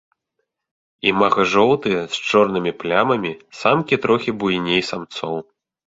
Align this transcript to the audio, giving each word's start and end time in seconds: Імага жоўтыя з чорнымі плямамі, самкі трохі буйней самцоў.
Імага 1.09 1.45
жоўтыя 1.51 2.01
з 2.15 2.25
чорнымі 2.31 2.71
плямамі, 2.83 3.31
самкі 3.61 3.95
трохі 4.07 4.31
буйней 4.43 4.81
самцоў. 4.93 5.37